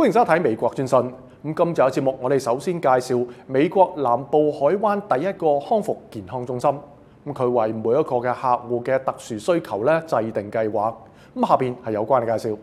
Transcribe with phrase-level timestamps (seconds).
[0.00, 0.98] 歡迎收睇美國專訊。
[0.98, 1.12] 咁
[1.42, 6.70] 今集嘅節目，我哋首先介紹美國南部海灣第一個康復健康中心。
[7.26, 10.94] 咁佢為每一個嘅客户嘅特殊需求咧制定計劃。
[11.34, 12.56] 咁下邊係有關嘅介紹。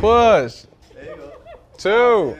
[0.00, 0.66] Push.
[1.78, 2.34] Two.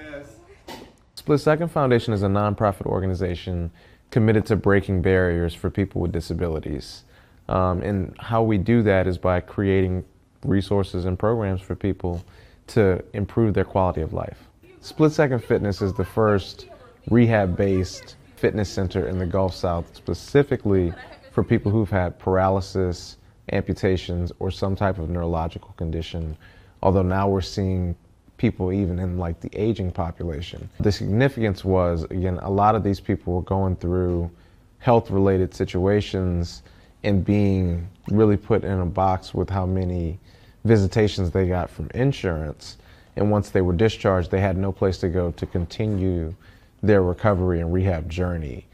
[1.17, 3.71] Split Second Foundation is a nonprofit organization
[4.13, 7.03] committed to breaking barriers for people with disabilities.
[7.49, 10.05] Um, and how we do that is by creating
[10.47, 12.21] resources and programs for people
[12.69, 14.49] to improve their quality of life.
[14.81, 16.69] Split Second Fitness is the first
[17.11, 20.93] rehab based fitness center in the Gulf South, specifically
[21.33, 23.17] for people who've had paralysis,
[23.53, 26.37] amputations, or some type of neurological condition.
[26.83, 27.97] Although now we're seeing
[28.37, 30.69] people even in like the aging population.
[30.81, 34.31] The significance was, again, a lot of these people were going through
[34.79, 36.63] health related situations
[37.05, 40.19] and being really put in a box with how many
[40.65, 42.79] visitations they got from insurance.
[43.17, 46.35] And once they were discharged, they had no place to go to continue
[46.83, 48.67] their recovery and rehab journey.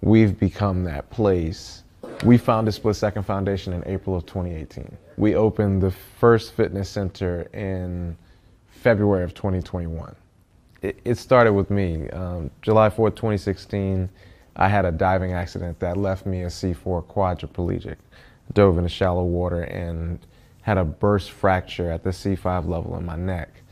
[0.00, 1.82] We've become that place.
[2.24, 4.96] We founded Split Second Foundation in April of 2018.
[5.16, 8.16] We opened the first fitness center in
[8.68, 10.14] February of 2021.
[10.82, 12.08] It, it started with me.
[12.10, 14.08] Um, July 4th, 2016,
[14.56, 17.96] I had a diving accident that left me a C4 quadriplegic.
[18.54, 20.20] Dove into shallow water and
[20.68, 23.62] had a burst fracture at the C5 level in my neck.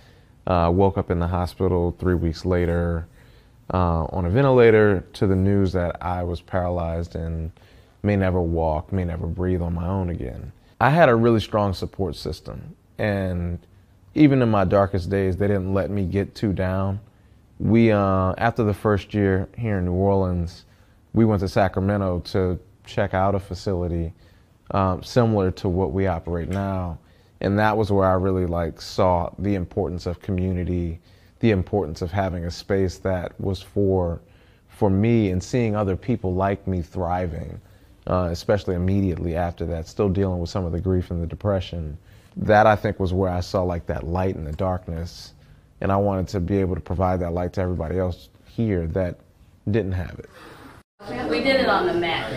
[0.46, 3.06] Uh, woke up in the hospital three weeks later
[3.74, 7.52] uh, on a ventilator to the news that I was paralyzed and
[8.02, 10.52] may never walk, may never breathe on my own again.
[10.80, 13.58] I had a really strong support system, and
[14.14, 17.00] even in my darkest days, they didn't let me get too down.
[17.58, 20.64] We, uh, after the first year here in New Orleans,
[21.12, 24.14] we went to Sacramento to check out a facility
[24.70, 26.98] um, similar to what we operate now,
[27.40, 31.00] and that was where I really like saw the importance of community,
[31.40, 34.20] the importance of having a space that was for
[34.68, 37.58] for me and seeing other people like me thriving,
[38.08, 41.96] uh, especially immediately after that, still dealing with some of the grief and the depression.
[42.36, 45.32] That I think was where I saw like that light in the darkness,
[45.80, 49.20] and I wanted to be able to provide that light to everybody else here that
[49.70, 50.28] didn't have it.
[51.30, 52.32] We did it on the mat.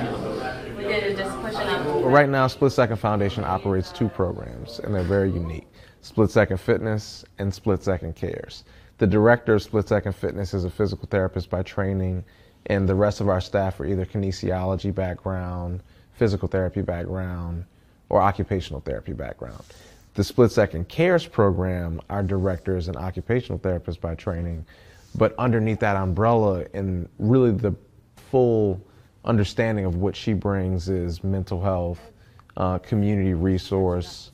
[1.20, 2.04] Just pushing.
[2.06, 5.68] Right now, Split Second Foundation operates two programs, and they're very unique
[6.00, 8.64] Split Second Fitness and Split Second Cares.
[9.00, 12.24] The director of Split Second Fitness is a physical therapist by training,
[12.68, 17.66] and the rest of our staff are either kinesiology background, physical therapy background,
[18.08, 19.64] or occupational therapy background.
[20.14, 24.66] The Split Second Cares program, our director is an occupational therapist by training,
[25.16, 27.76] but underneath that umbrella and really the
[28.16, 28.82] full
[29.25, 31.99] understanding of what she brings is mental health,
[32.57, 34.31] uh, community resource,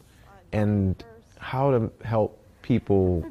[0.53, 0.94] and
[1.38, 3.25] how to help people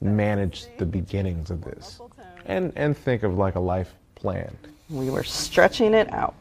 [0.00, 2.00] manage the beginnings of this
[2.46, 4.50] and, and think of like a life plan.
[4.90, 6.34] We were stretching it out.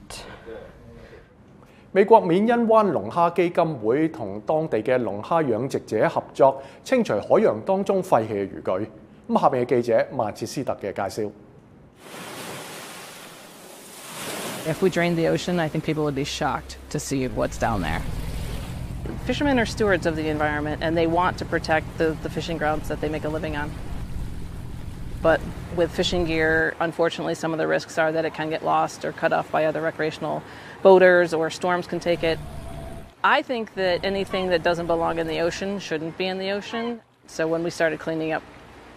[1.92, 8.90] 美国缅因湾龙虾基金会同当地嘅龙虾养殖者合作，清除海洋当中废弃嘅渔具。
[9.30, 11.30] 咁下边嘅记者曼彻斯特嘅介绍。
[14.69, 17.81] If we drained the ocean, I think people would be shocked to see what's down
[17.81, 18.03] there.
[19.25, 22.89] Fishermen are stewards of the environment and they want to protect the, the fishing grounds
[22.89, 23.73] that they make a living on.
[25.23, 25.41] But
[25.75, 29.13] with fishing gear, unfortunately, some of the risks are that it can get lost or
[29.13, 30.43] cut off by other recreational
[30.83, 32.39] boaters or storms can take it.
[33.25, 37.01] I think that anything that doesn't belong in the ocean shouldn't be in the ocean.
[37.27, 38.43] So when we started cleaning up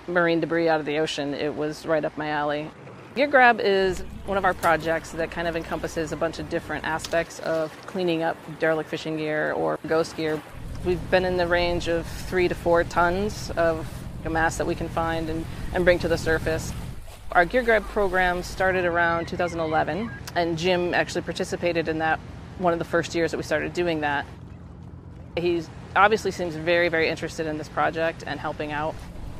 [0.06, 2.70] marine debris out of the ocean, it was right up my alley.
[3.14, 6.86] Gear Grab is one of our projects that kind of encompasses a bunch of different
[6.86, 10.42] aspects of cleaning up derelict fishing gear or ghost gear.
[10.86, 13.86] We've been in the range of three to four tons of
[14.24, 16.72] mass that we can find and, and bring to the surface.
[17.34, 22.18] Our Gear Grab program started around 2011, and Jim actually participated in that
[22.60, 24.26] one of the first years that we started doing that.
[25.36, 25.64] He
[25.98, 28.96] obviously seems very, very interested in this project and helping out.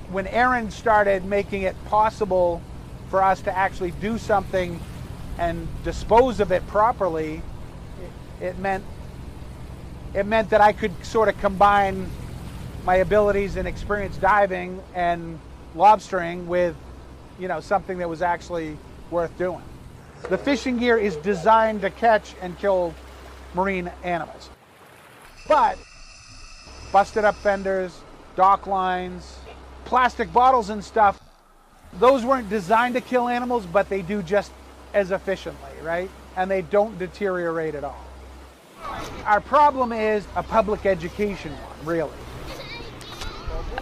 [0.10, 2.62] when Erin started making it possible
[3.12, 4.80] for us to actually do something
[5.38, 7.42] and dispose of it properly,
[8.40, 8.86] it, it meant
[10.14, 12.10] it meant that I could sort of combine
[12.86, 15.40] my abilities and experience diving and
[15.76, 16.76] lobstering with,
[17.40, 18.78] you know, something that was actually
[19.10, 19.62] worth doing.
[20.30, 22.94] The fishing gear is designed to catch and kill
[23.54, 24.50] marine animals.
[25.48, 25.78] But
[26.92, 27.98] busted up fenders,
[28.36, 29.38] dock lines,
[29.86, 31.22] plastic bottles and stuff,
[31.94, 34.52] those weren't designed to kill animals, but they do just
[34.94, 36.10] as efficiently, right?
[36.36, 38.06] And they don't deteriorate at all.
[39.26, 42.18] Our problem is a public education one, really.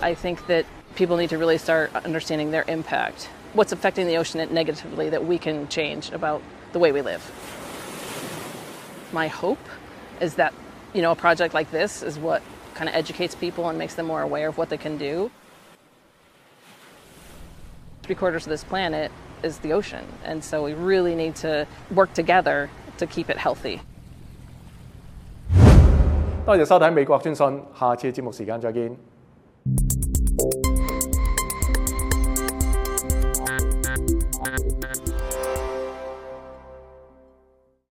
[0.01, 0.65] I think that
[0.95, 3.29] people need to really start understanding their impact.
[3.53, 6.41] What's affecting the ocean negatively that we can change about
[6.73, 7.23] the way we live.
[9.11, 9.59] My hope
[10.21, 10.53] is that,
[10.93, 12.43] you know, a project like this is what
[12.75, 15.31] kind of educates people and makes them more aware of what they can do
[18.09, 19.11] three quarters of this planet
[19.43, 20.03] is the ocean.
[20.23, 22.67] And so we really need to work together
[22.97, 23.81] to keep it healthy.